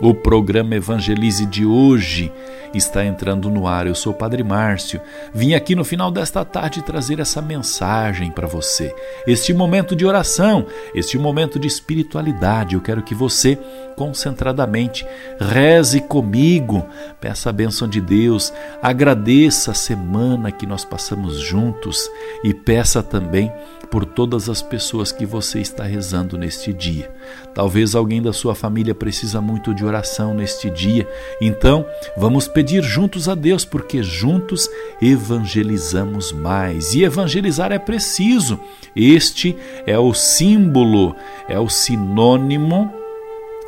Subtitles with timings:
[0.00, 2.30] O programa Evangelize de hoje
[2.74, 3.86] está entrando no ar.
[3.86, 5.00] Eu sou o Padre Márcio.
[5.32, 8.94] Vim aqui no final desta tarde trazer essa mensagem para você.
[9.26, 12.74] Este momento de oração, este momento de espiritualidade.
[12.74, 13.58] Eu quero que você,
[13.96, 15.06] concentradamente,
[15.38, 16.86] reze comigo,
[17.20, 22.08] peça a bênção de Deus, agradeça a semana que nós passamos juntos
[22.44, 23.52] e peça também
[23.90, 27.10] por todas as pessoas que você está rezando neste dia.
[27.54, 31.08] Talvez alguém da sua família precisa muito de oração neste dia.
[31.40, 34.68] Então, vamos pedir juntos a Deus, porque juntos
[35.00, 36.92] evangelizamos mais.
[36.92, 38.58] E evangelizar é preciso.
[38.96, 39.56] Este
[39.86, 41.14] é o símbolo,
[41.48, 42.92] é o sinônimo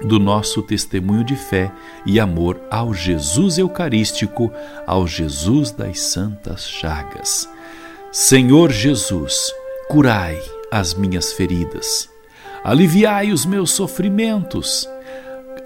[0.03, 1.71] do nosso testemunho de fé
[2.05, 4.51] e amor ao Jesus Eucarístico,
[4.85, 7.49] ao Jesus das Santas Chagas.
[8.11, 9.53] Senhor Jesus,
[9.89, 10.37] curai
[10.69, 12.11] as minhas feridas,
[12.65, 14.89] aliviai os meus sofrimentos,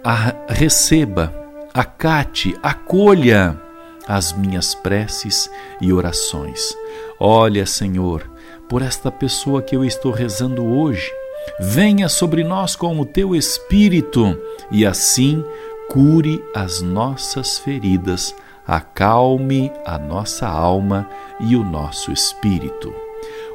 [0.04, 1.43] a, receba,
[1.74, 3.60] acate, acolha
[4.06, 6.72] as minhas preces e orações.
[7.18, 8.30] Olha, Senhor,
[8.68, 11.10] por esta pessoa que eu estou rezando hoje,
[11.58, 14.38] venha sobre nós com o teu Espírito
[14.70, 15.44] e assim
[15.88, 18.34] cure as nossas feridas,
[18.66, 21.08] acalme a nossa alma
[21.40, 22.94] e o nosso espírito.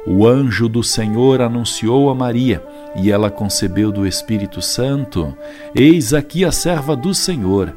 [0.06, 2.64] O anjo do Senhor anunciou a Maria,
[2.96, 5.36] e ela concebeu do Espírito Santo:
[5.74, 7.76] Eis aqui a serva do Senhor.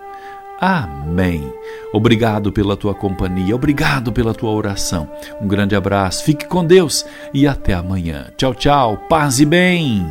[0.61, 1.51] Amém.
[1.91, 5.09] Obrigado pela tua companhia, obrigado pela tua oração.
[5.41, 8.27] Um grande abraço, fique com Deus e até amanhã.
[8.37, 10.05] Tchau, tchau, paz e bem.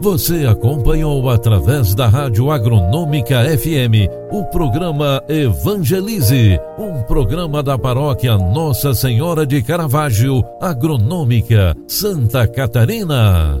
[0.00, 8.94] Você acompanhou através da Rádio Agronômica FM o programa Evangelize, um programa da paróquia Nossa
[8.94, 13.60] Senhora de Caravaggio, Agronômica, Santa Catarina.